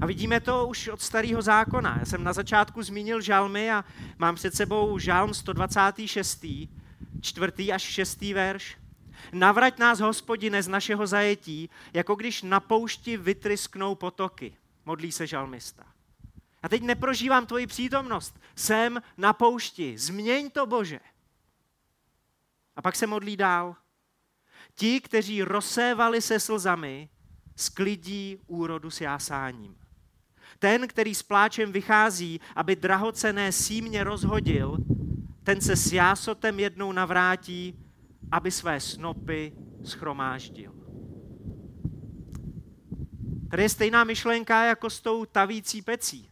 A 0.01 0.07
vidíme 0.07 0.41
to 0.41 0.67
už 0.67 0.89
od 0.89 1.01
starého 1.01 1.43
zákona. 1.43 1.97
Já 1.99 2.05
jsem 2.05 2.25
na 2.25 2.33
začátku 2.33 2.83
zmínil 2.83 3.21
žalmy 3.21 3.71
a 3.71 3.85
mám 4.19 4.35
před 4.35 4.55
sebou 4.55 4.99
žalm 4.99 5.35
126. 5.35 6.47
čtvrtý 7.21 7.73
až 7.73 7.83
šestý 7.83 8.35
verš. 8.35 8.77
Navrať 9.33 9.79
nás, 9.79 10.01
hospodine, 10.01 10.63
z 10.63 10.69
našeho 10.69 11.07
zajetí, 11.07 11.71
jako 11.93 12.15
když 12.15 12.43
na 12.43 12.61
poušti 12.61 13.17
vytrysknou 13.17 13.95
potoky. 13.95 14.57
Modlí 14.85 15.13
se 15.13 15.27
žalmista. 15.27 15.87
A 16.63 16.69
teď 16.69 16.83
neprožívám 16.83 17.47
tvoji 17.47 17.67
přítomnost. 17.67 18.41
Jsem 18.57 19.03
na 19.17 19.33
poušti. 19.33 19.99
Změň 19.99 20.51
to, 20.51 20.67
Bože. 20.67 21.01
A 22.77 22.83
pak 22.83 22.97
se 22.97 23.07
modlí 23.07 23.37
dál. 23.37 23.77
Ti, 24.75 25.01
kteří 25.01 25.43
rozsévali 25.43 26.23
se 26.23 26.41
slzami, 26.41 27.09
sklidí 27.57 28.39
úrodu 28.47 28.91
s 28.91 29.01
jásáním. 29.01 29.77
Ten, 30.59 30.89
který 30.89 31.15
s 31.15 31.23
pláčem 31.23 31.73
vychází, 31.73 32.41
aby 32.57 32.77
drahocené 32.77 33.53
símě 33.53 34.05
rozhodil, 34.05 34.77
ten 35.43 35.61
se 35.61 35.77
s 35.77 35.93
jásotem 35.93 36.61
jednou 36.61 36.93
navrátí, 36.93 37.75
aby 38.31 38.51
své 38.51 38.81
snopy 38.81 39.53
schromáždil. 39.85 40.75
Tady 43.51 43.63
je 43.63 43.69
stejná 43.69 44.05
myšlenka 44.05 44.65
jako 44.65 44.91
s 44.91 45.01
tou 45.01 45.25
tavící 45.25 45.83
pecí. 45.83 46.31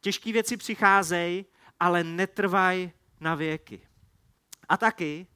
Těžké 0.00 0.32
věci 0.32 0.56
přicházejí, 0.56 1.44
ale 1.80 2.04
netrvají 2.04 2.92
na 3.20 3.34
věky. 3.34 3.80
A 4.68 4.76
taky, 4.76 5.26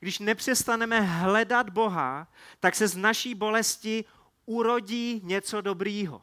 když 0.00 0.18
nepřestaneme 0.18 1.00
hledat 1.00 1.70
Boha, 1.70 2.28
tak 2.60 2.74
se 2.74 2.88
z 2.88 2.96
naší 2.96 3.34
bolesti 3.34 4.04
urodí 4.46 5.20
něco 5.24 5.60
dobrýho. 5.60 6.22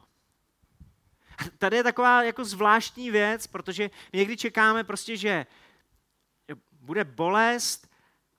Tady 1.58 1.76
je 1.76 1.82
taková 1.82 2.22
jako 2.22 2.44
zvláštní 2.44 3.10
věc, 3.10 3.46
protože 3.46 3.90
někdy 4.12 4.36
čekáme 4.36 4.84
prostě, 4.84 5.16
že 5.16 5.46
bude 6.72 7.04
bolest 7.04 7.88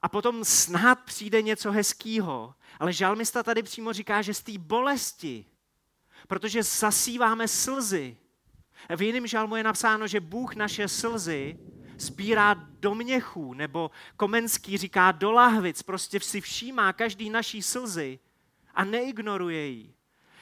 a 0.02 0.10
potom 0.10 0.46
snad 0.46 1.00
přijde 1.06 1.42
něco 1.42 1.72
hezkého. 1.72 2.56
Ale 2.80 2.94
žalmista 2.94 3.44
tady 3.44 3.64
přímo 3.64 3.94
říká, 3.94 4.22
že 4.22 4.34
z 4.34 4.42
té 4.42 4.58
bolesti, 4.58 5.46
protože 6.28 6.64
zasíváme 6.64 7.48
slzy, 7.48 8.18
v 8.96 9.02
jiném 9.02 9.28
žalmu 9.28 9.56
je 9.56 9.64
napsáno, 9.64 10.08
že 10.08 10.20
Bůh 10.20 10.56
naše 10.56 10.88
slzy 10.88 11.60
sbírá 11.98 12.54
do 12.54 12.96
měchů, 12.96 13.54
nebo 13.54 13.92
Komenský 14.18 14.78
říká 14.78 15.12
do 15.12 15.32
lahvic, 15.32 15.84
prostě 15.84 16.20
si 16.20 16.42
všímá 16.42 16.94
každý 16.94 17.30
naší 17.30 17.62
slzy 17.62 18.20
a 18.74 18.84
neignoruje 18.84 19.68
ji 19.68 19.98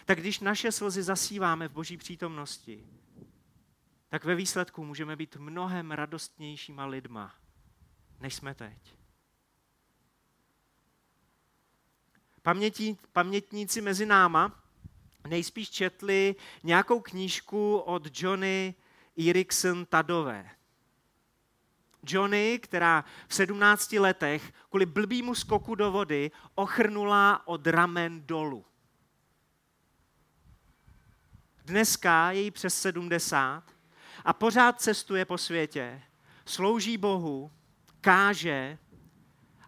tak 0.06 0.20
když 0.20 0.40
naše 0.40 0.72
slzy 0.72 1.04
zasíváme 1.04 1.68
v 1.68 1.72
boží 1.72 1.98
přítomnosti, 1.98 2.86
tak 4.10 4.26
ve 4.26 4.36
výsledku 4.36 4.86
můžeme 4.86 5.16
být 5.16 5.36
mnohem 5.36 5.92
radostnějšíma 5.92 6.86
lidma, 6.86 7.36
než 8.20 8.36
jsme 8.36 8.56
teď. 8.56 8.95
Pamětí, 12.46 12.98
pamětníci 13.12 13.82
mezi 13.82 14.06
náma 14.06 14.64
nejspíš 15.28 15.70
četli 15.70 16.36
nějakou 16.64 17.00
knížku 17.00 17.78
od 17.78 18.22
Johnny 18.22 18.76
Erickson 19.30 19.86
Tadové. 19.86 20.50
Johnny, 22.08 22.60
která 22.60 23.06
v 23.28 23.36
17 23.36 23.94
letech 23.94 24.54
kvůli 24.70 24.86
blbýmu 24.86 25.36
skoku 25.36 25.76
do 25.76 25.92
vody 25.92 26.32
ochrnula 26.56 27.48
od 27.48 27.68
ramen 27.68 28.22
dolů. 28.26 28.66
Dneska 31.66 32.32
je 32.32 32.42
jí 32.42 32.52
přes 32.52 32.82
70 32.82 33.64
a 34.26 34.34
pořád 34.34 34.82
cestuje 34.82 35.26
po 35.26 35.38
světě, 35.38 36.02
slouží 36.46 36.98
Bohu, 36.98 37.52
káže 38.02 38.78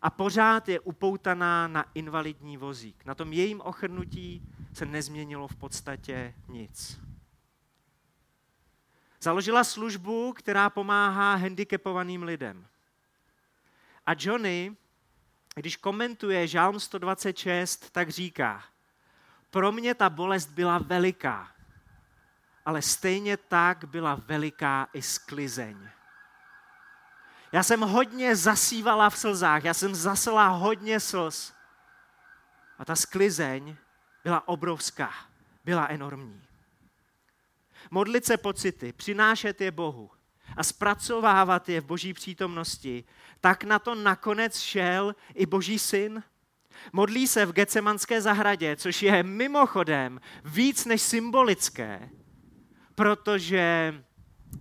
a 0.02 0.10
pořád 0.10 0.70
je 0.70 0.80
upoutaná 0.80 1.68
na 1.68 1.86
invalidní 1.94 2.58
vozík. 2.58 3.06
Na 3.06 3.16
tom 3.16 3.34
jejím 3.34 3.62
ochrnutí 3.62 4.42
se 4.74 4.86
nezměnilo 4.86 5.48
v 5.48 5.56
podstatě 5.56 6.34
nic. 6.48 7.00
Založila 9.22 9.64
službu, 9.64 10.34
která 10.34 10.70
pomáhá 10.70 11.36
handicapovaným 11.36 12.24
lidem. 12.24 12.68
A 14.06 14.12
Johnny, 14.20 14.76
když 15.56 15.76
komentuje 15.76 16.48
Žálm 16.48 16.80
126, 16.80 17.90
tak 17.90 18.10
říká, 18.10 18.64
pro 19.50 19.72
mě 19.72 19.96
ta 19.96 20.10
bolest 20.10 20.50
byla 20.50 20.78
veliká, 20.78 21.52
ale 22.66 22.82
stejně 22.82 23.38
tak 23.38 23.86
byla 23.86 24.16
veliká 24.16 24.88
i 24.94 25.02
sklizeň. 25.02 25.90
Já 27.52 27.64
jsem 27.64 27.82
hodně 27.82 28.36
zasívala 28.36 29.10
v 29.10 29.18
slzách, 29.18 29.64
já 29.64 29.74
jsem 29.74 29.96
zasela 29.96 30.48
hodně 30.48 31.00
slz. 31.00 31.54
A 32.80 32.86
ta 32.86 32.96
sklizeň 32.96 33.76
byla 34.24 34.48
obrovská, 34.48 35.12
byla 35.66 35.86
enormní. 35.86 36.42
Modlit 37.92 38.26
se 38.26 38.38
pocity, 38.38 38.94
přinášet 38.94 39.62
je 39.62 39.72
Bohu 39.72 40.12
a 40.58 40.64
zpracovávat 40.64 41.70
je 41.70 41.82
v 41.82 41.86
boží 41.86 42.14
přítomnosti, 42.14 43.04
tak 43.42 43.64
na 43.64 43.80
to 43.80 43.96
nakonec 43.96 44.60
šel 44.60 45.16
i 45.34 45.46
boží 45.46 45.80
syn. 45.80 46.24
Modlí 46.94 47.28
se 47.28 47.46
v 47.46 47.52
Gecemanské 47.52 48.22
zahradě, 48.22 48.76
což 48.76 49.02
je 49.02 49.24
mimochodem 49.24 50.22
víc 50.46 50.86
než 50.86 51.02
symbolické, 51.02 52.10
protože 52.96 53.94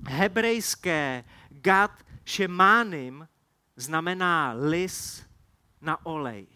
hebrejské 0.08 1.24
gad 1.50 2.05
šemánim 2.26 3.28
znamená 3.76 4.52
lis 4.52 5.24
na 5.80 6.06
olej. 6.06 6.46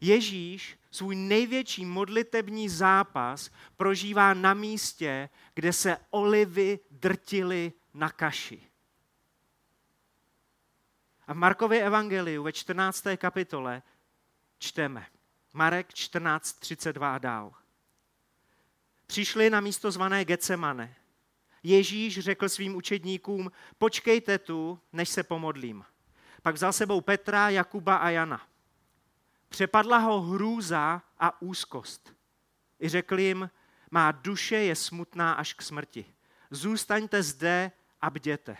Ježíš 0.00 0.78
svůj 0.90 1.16
největší 1.16 1.84
modlitební 1.84 2.68
zápas 2.68 3.50
prožívá 3.76 4.34
na 4.34 4.54
místě, 4.54 5.28
kde 5.54 5.72
se 5.72 5.96
olivy 6.10 6.78
drtily 6.90 7.72
na 7.94 8.10
kaši. 8.10 8.70
A 11.26 11.32
v 11.32 11.36
Markově 11.36 11.84
evangeliu 11.84 12.42
ve 12.42 12.52
14. 12.52 13.04
kapitole 13.16 13.82
čteme. 14.58 15.06
Marek 15.52 15.94
14, 15.94 16.52
32 16.52 17.14
a 17.14 17.18
dál. 17.18 17.54
Přišli 19.06 19.50
na 19.50 19.60
místo 19.60 19.90
zvané 19.90 20.24
Getsemane. 20.24 20.96
Ježíš 21.64 22.18
řekl 22.18 22.48
svým 22.48 22.76
učedníkům, 22.76 23.52
počkejte 23.78 24.38
tu, 24.38 24.80
než 24.92 25.08
se 25.08 25.22
pomodlím. 25.22 25.84
Pak 26.42 26.54
vzal 26.54 26.72
sebou 26.72 27.00
Petra, 27.00 27.48
Jakuba 27.48 27.96
a 27.96 28.08
Jana. 28.08 28.40
Přepadla 29.48 29.98
ho 29.98 30.20
hrůza 30.20 31.02
a 31.18 31.42
úzkost. 31.42 32.14
I 32.80 32.88
řekl 32.88 33.18
jim, 33.18 33.50
má 33.90 34.12
duše 34.12 34.56
je 34.56 34.76
smutná 34.76 35.32
až 35.32 35.54
k 35.54 35.62
smrti. 35.62 36.04
Zůstaňte 36.50 37.22
zde 37.22 37.72
a 38.00 38.10
bděte. 38.10 38.56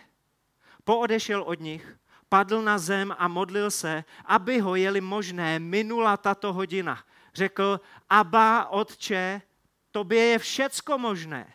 Poodešel 0.84 1.42
od 1.42 1.60
nich, 1.60 1.98
padl 2.28 2.62
na 2.62 2.78
zem 2.78 3.14
a 3.18 3.28
modlil 3.28 3.70
se, 3.70 4.04
aby 4.24 4.58
ho 4.58 4.76
jeli 4.76 5.00
možné, 5.00 5.58
minula 5.58 6.16
tato 6.16 6.52
hodina. 6.52 7.04
Řekl, 7.34 7.80
Aba, 8.10 8.68
otče, 8.68 9.42
tobě 9.90 10.20
je 10.20 10.38
všecko 10.38 10.98
možné. 10.98 11.52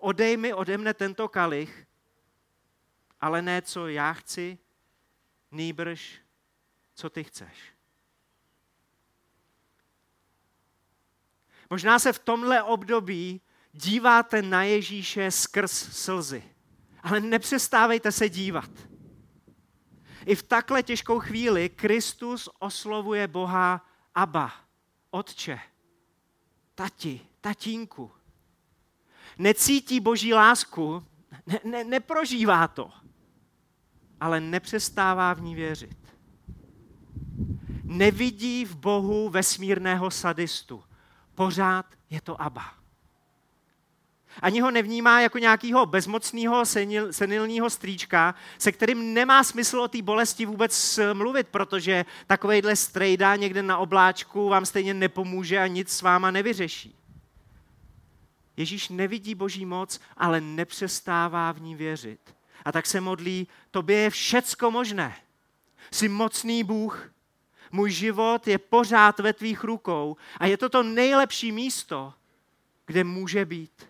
Odej 0.00 0.36
mi 0.36 0.54
ode 0.54 0.78
mne 0.78 0.94
tento 0.94 1.28
kalich, 1.28 1.86
ale 3.20 3.42
ne 3.42 3.62
co 3.62 3.88
já 3.88 4.12
chci, 4.12 4.58
nýbrž 5.50 6.20
co 6.94 7.10
ty 7.10 7.24
chceš. 7.24 7.72
Možná 11.70 11.98
se 11.98 12.12
v 12.12 12.18
tomhle 12.18 12.62
období 12.62 13.40
díváte 13.72 14.42
na 14.42 14.62
Ježíše 14.62 15.30
skrz 15.30 15.72
slzy, 15.72 16.42
ale 17.02 17.20
nepřestávejte 17.20 18.12
se 18.12 18.28
dívat. 18.28 18.70
I 20.26 20.34
v 20.34 20.42
takhle 20.42 20.82
těžkou 20.82 21.20
chvíli 21.20 21.68
Kristus 21.68 22.48
oslovuje 22.58 23.28
Boha 23.28 23.86
Abba, 24.14 24.52
Otče, 25.10 25.60
tati, 26.74 27.26
tatínku. 27.40 28.17
Necítí 29.38 30.00
boží 30.00 30.34
lásku, 30.34 31.04
ne, 31.46 31.60
ne, 31.64 31.84
neprožívá 31.84 32.68
to, 32.68 32.90
ale 34.20 34.40
nepřestává 34.40 35.34
v 35.34 35.40
ní 35.40 35.54
věřit. 35.54 35.98
Nevidí 37.84 38.64
v 38.64 38.76
Bohu 38.76 39.28
vesmírného 39.28 40.10
sadistu. 40.10 40.84
Pořád 41.34 41.86
je 42.10 42.20
to 42.20 42.42
Abba. 42.42 42.78
Ani 44.42 44.60
ho 44.60 44.70
nevnímá 44.70 45.20
jako 45.20 45.38
nějakého 45.38 45.86
bezmocného 45.86 46.66
senil, 46.66 47.12
senilního 47.12 47.70
strýčka, 47.70 48.34
se 48.58 48.72
kterým 48.72 49.14
nemá 49.14 49.44
smysl 49.44 49.80
o 49.80 49.88
té 49.88 50.02
bolesti 50.02 50.46
vůbec 50.46 51.00
mluvit, 51.12 51.48
protože 51.48 52.04
takovejhle 52.26 52.76
strejda 52.76 53.36
někde 53.36 53.62
na 53.62 53.78
obláčku 53.78 54.48
vám 54.48 54.66
stejně 54.66 54.94
nepomůže 54.94 55.58
a 55.58 55.66
nic 55.66 55.88
s 55.88 56.02
váma 56.02 56.30
nevyřeší. 56.30 56.97
Ježíš 58.58 58.88
nevidí 58.88 59.34
boží 59.34 59.66
moc, 59.66 60.00
ale 60.16 60.40
nepřestává 60.40 61.52
v 61.52 61.60
ní 61.60 61.74
věřit. 61.74 62.34
A 62.64 62.72
tak 62.72 62.86
se 62.86 63.00
modlí, 63.00 63.48
tobě 63.70 63.96
je 63.96 64.10
všecko 64.10 64.70
možné. 64.70 65.16
Jsi 65.90 66.08
mocný 66.08 66.64
Bůh, 66.64 67.10
můj 67.70 67.90
život 67.90 68.48
je 68.48 68.58
pořád 68.58 69.20
ve 69.20 69.32
tvých 69.32 69.64
rukou 69.64 70.16
a 70.38 70.46
je 70.46 70.56
to 70.56 70.68
to 70.68 70.82
nejlepší 70.82 71.52
místo, 71.52 72.14
kde 72.86 73.04
může 73.04 73.44
být. 73.44 73.88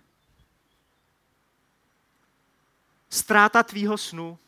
Ztráta 3.10 3.62
tvýho 3.62 3.98
snu 3.98 4.38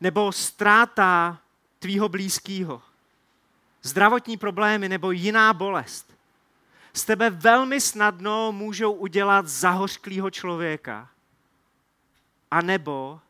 nebo 0.00 0.32
ztráta 0.32 1.40
tvýho 1.78 2.08
blízkého, 2.08 2.82
zdravotní 3.82 4.36
problémy 4.36 4.88
nebo 4.88 5.10
jiná 5.10 5.52
bolest 5.52 6.19
z 6.92 7.04
tebe 7.04 7.30
velmi 7.30 7.80
snadno 7.80 8.52
můžou 8.52 8.92
udělat 8.92 9.46
zahořklého 9.48 10.30
člověka. 10.30 11.10
A 12.50 12.62
nebo 12.62 13.20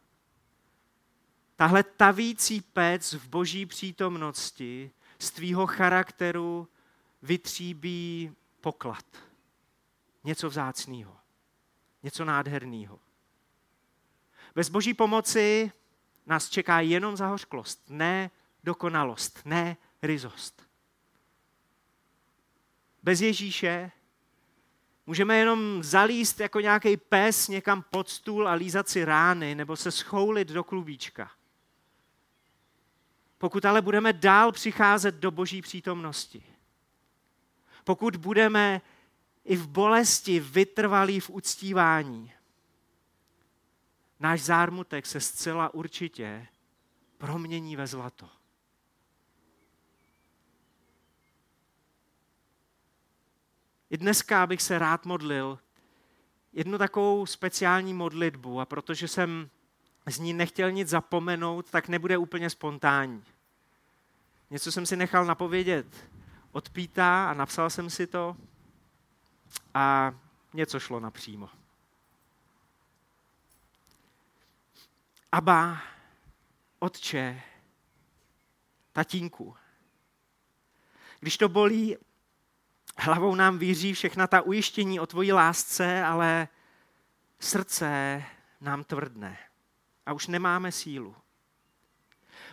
tahle 1.57 1.83
tavící 1.83 2.61
pec 2.61 3.13
v 3.13 3.29
boží 3.29 3.67
přítomnosti 3.67 4.91
z 5.19 5.31
tvýho 5.31 5.67
charakteru 5.67 6.69
vytříbí 7.23 8.33
poklad. 8.61 9.05
Něco 10.25 10.49
vzácného. 10.49 11.17
Něco 12.03 12.25
nádherného. 12.25 12.99
Bez 14.55 14.69
boží 14.69 14.95
pomoci 14.95 15.73
nás 16.27 16.49
čeká 16.49 16.81
jenom 16.81 17.17
zahořklost, 17.17 17.83
ne 17.89 18.31
dokonalost, 18.65 19.41
ne 19.45 19.77
ryzost. 20.03 20.70
Bez 23.03 23.21
Ježíše 23.21 23.93
můžeme 25.07 25.37
jenom 25.37 25.83
zalíst 25.83 26.41
jako 26.41 26.61
nějaký 26.61 26.97
pes 26.97 27.49
někam 27.49 27.83
pod 27.83 28.09
stůl 28.09 28.49
a 28.49 28.53
lízat 28.53 28.89
si 28.89 29.05
rány 29.05 29.55
nebo 29.55 29.77
se 29.77 29.91
schoulit 29.91 30.49
do 30.49 30.65
klubíčka. 30.65 31.31
Pokud 33.39 33.65
ale 33.65 33.83
budeme 33.83 34.13
dál 34.13 34.53
přicházet 34.53 35.15
do 35.15 35.31
boží 35.31 35.63
přítomnosti, 35.63 36.43
pokud 37.85 38.17
budeme 38.17 38.81
i 39.45 39.57
v 39.57 39.69
bolesti 39.69 40.41
vytrvalí 40.41 41.21
v 41.21 41.31
uctívání, 41.31 42.33
náš 44.21 44.41
zármutek 44.41 45.07
se 45.07 45.21
zcela 45.21 45.75
určitě 45.75 46.47
promění 47.19 47.77
ve 47.77 47.87
zlato. 47.87 48.40
I 53.91 53.99
dneska 53.99 54.47
bych 54.47 54.63
se 54.63 54.79
rád 54.79 55.07
modlil 55.07 55.59
jednu 56.53 56.79
takovou 56.79 57.27
speciální 57.27 57.95
modlitbu 57.95 58.61
a 58.61 58.67
protože 58.67 59.09
jsem 59.09 59.51
z 60.07 60.19
ní 60.19 60.33
nechtěl 60.33 60.71
nic 60.71 60.89
zapomenout, 60.89 61.71
tak 61.71 61.89
nebude 61.89 62.19
úplně 62.19 62.51
spontánní. 62.51 63.25
Něco 64.51 64.73
jsem 64.73 64.87
si 64.87 64.97
nechal 64.97 65.25
napovědět 65.25 66.09
od 66.53 66.71
Píta 66.71 67.31
a 67.31 67.35
napsal 67.35 67.71
jsem 67.71 67.91
si 67.91 68.07
to 68.07 68.37
a 69.75 70.15
něco 70.55 70.81
šlo 70.81 71.01
napřímo. 71.01 71.49
Aba, 75.33 75.83
otče, 76.79 77.43
tatínku, 78.93 79.57
když 81.21 81.39
to 81.39 81.49
bolí, 81.49 81.97
hlavou 83.01 83.35
nám 83.35 83.59
víří 83.59 83.93
všechna 83.93 84.27
ta 84.27 84.41
ujištění 84.41 85.01
o 85.01 85.07
tvoji 85.07 85.33
lásce, 85.33 86.05
ale 86.05 86.49
srdce 87.39 88.23
nám 88.61 88.85
tvrdne 88.85 89.39
a 90.07 90.13
už 90.13 90.27
nemáme 90.27 90.73
sílu. 90.73 91.17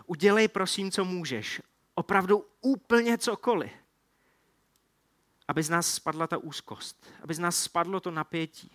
Udělej 0.06 0.48
prosím, 0.48 0.92
co 0.92 1.06
můžeš. 1.06 1.62
Opravdu 1.96 2.46
úplně 2.62 3.18
cokoliv. 3.18 3.72
Aby 5.48 5.64
z 5.64 5.70
nás 5.70 5.94
spadla 5.94 6.28
ta 6.28 6.38
úzkost. 6.38 7.14
Aby 7.24 7.34
z 7.34 7.40
nás 7.40 7.64
spadlo 7.64 8.00
to 8.00 8.12
napětí. 8.12 8.72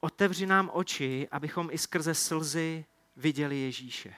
Otevři 0.00 0.46
nám 0.46 0.70
oči, 0.72 1.28
abychom 1.30 1.68
i 1.72 1.78
skrze 1.78 2.14
slzy 2.14 2.84
viděli 3.16 3.56
Ježíše. 3.60 4.14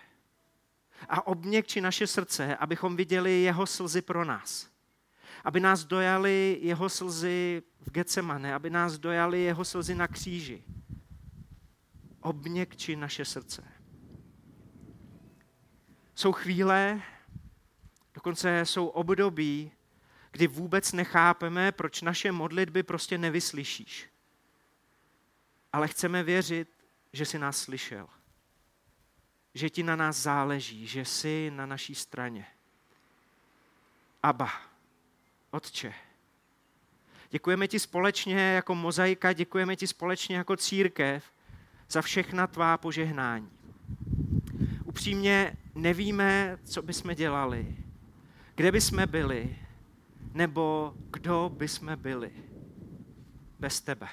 A 1.09 1.27
obměkči 1.27 1.81
naše 1.81 2.07
srdce, 2.07 2.57
abychom 2.57 2.97
viděli 2.97 3.43
jeho 3.43 3.67
slzy 3.67 4.03
pro 4.03 4.25
nás. 4.25 4.76
Aby 5.47 5.61
nás 5.61 5.85
dojali 5.85 6.59
jeho 6.63 6.89
slzy 6.89 7.63
v 7.81 7.91
Getsemane, 7.91 8.55
aby 8.55 8.71
nás 8.71 8.99
dojali 8.99 9.43
jeho 9.43 9.65
slzy 9.65 9.95
na 9.95 10.09
kříži 10.09 10.65
obměkči 12.27 12.97
naše 12.97 13.25
srdce. 13.25 13.65
Jsou 16.15 16.33
chvíle, 16.33 17.03
dokonce 18.15 18.61
jsou 18.67 18.87
období, 18.87 19.73
kdy 20.31 20.47
vůbec 20.47 20.93
nechápeme, 20.93 21.73
proč 21.73 22.03
naše 22.03 22.33
modlitby 22.33 22.83
prostě 22.83 23.19
nevyslyšíš. 23.19 24.11
ale 25.73 25.89
chceme 25.89 26.23
věřit, 26.23 26.69
že 27.13 27.25
jsi 27.25 27.39
nás 27.39 27.59
slyšel. 27.59 28.09
Že 29.55 29.71
ti 29.71 29.83
na 29.83 29.97
nás 29.97 30.17
záleží, 30.17 30.87
že 30.87 31.05
jsi 31.05 31.51
na 31.55 31.67
naší 31.67 31.95
straně. 31.95 32.47
Aba, 34.23 34.51
Otče, 35.51 35.95
děkujeme 37.31 37.69
ti 37.69 37.79
společně 37.79 38.41
jako 38.41 38.75
mozaika, 38.75 39.33
děkujeme 39.33 39.77
ti 39.77 39.87
společně 39.87 40.37
jako 40.37 40.57
církev 40.57 41.25
za 41.91 42.03
všechna 42.03 42.47
tvá 42.47 42.79
požehnání. 42.79 43.51
Upřímně 44.85 45.57
nevíme, 45.75 46.59
co 46.65 46.83
bychom 46.83 47.15
dělali, 47.15 47.77
kde 48.55 48.73
bychom 48.73 49.07
byli, 49.07 49.59
nebo 50.35 50.95
kdo 51.11 51.53
bychom 51.57 51.97
byli 51.97 52.33
bez 53.59 53.81
tebe. 53.81 54.09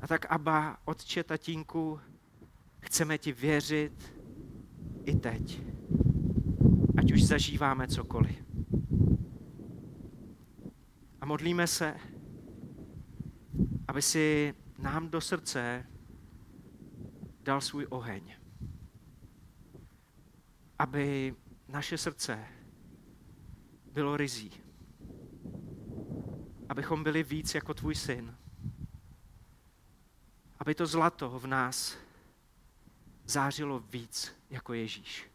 A 0.00 0.06
tak, 0.06 0.26
Aba, 0.28 0.78
Otče, 0.84 1.24
Tatínku, 1.24 2.00
chceme 2.80 3.18
ti 3.18 3.32
věřit 3.32 4.12
i 5.04 5.14
teď. 5.14 5.60
Ať 6.96 7.12
už 7.12 7.22
zažíváme 7.22 7.88
cokoliv. 7.88 8.45
Modlíme 11.26 11.66
se, 11.66 12.00
aby 13.88 14.02
si 14.02 14.54
nám 14.78 15.08
do 15.08 15.20
srdce 15.20 15.86
dal 17.42 17.60
svůj 17.60 17.86
oheň. 17.90 18.34
Aby 20.78 21.34
naše 21.68 21.98
srdce 21.98 22.46
bylo 23.92 24.16
rizí. 24.16 24.50
Abychom 26.68 27.04
byli 27.04 27.22
víc 27.22 27.54
jako 27.54 27.74
tvůj 27.74 27.94
syn. 27.94 28.36
Aby 30.58 30.74
to 30.74 30.86
zlato 30.86 31.38
v 31.38 31.46
nás 31.46 31.96
zářilo 33.24 33.80
víc 33.80 34.32
jako 34.50 34.72
Ježíš. 34.74 35.30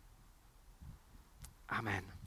Amen. 1.69 2.20